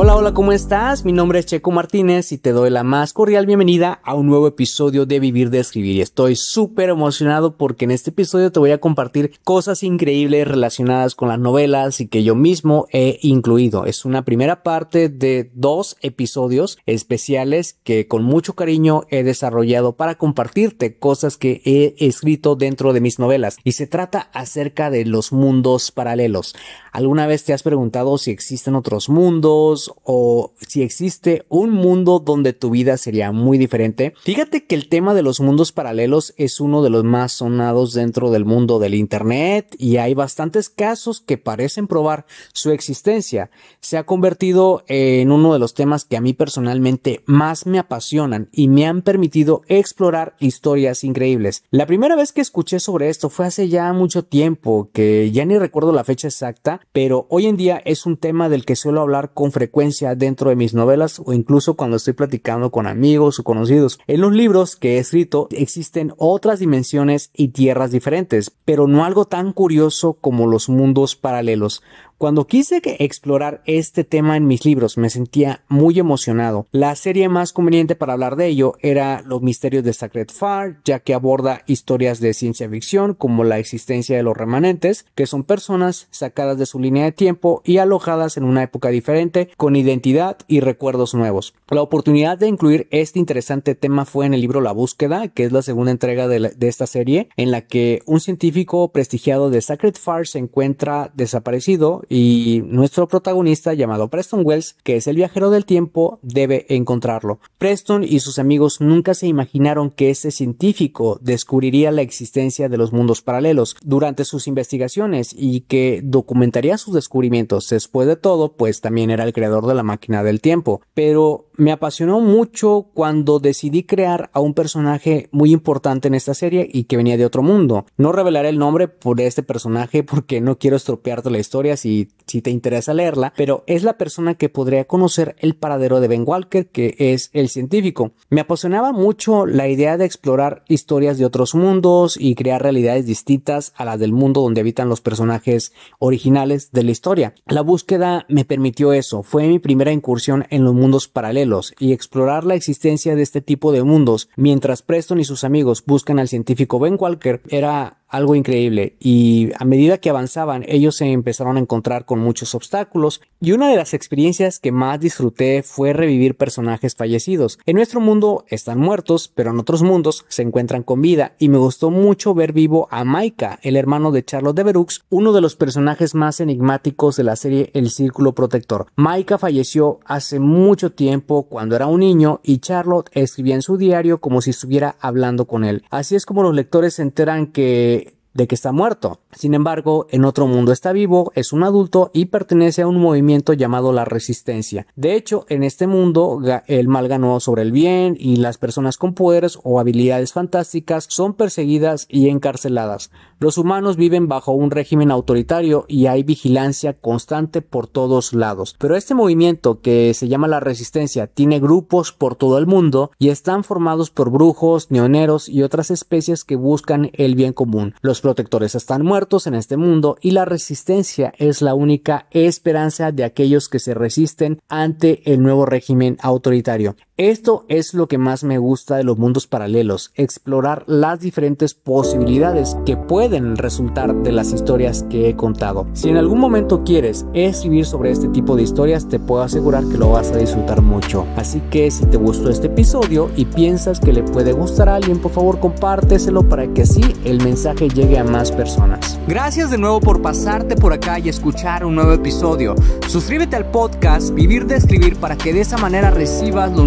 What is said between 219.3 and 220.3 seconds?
en este mundo